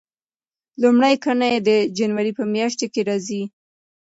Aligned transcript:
لومړۍ 0.81 1.13
ګڼه 1.23 1.47
یې 1.53 1.59
د 1.67 1.69
جنوري 1.97 2.31
په 2.39 2.43
میاشت 2.53 2.79
کې 2.93 3.01
راځي. 3.09 3.43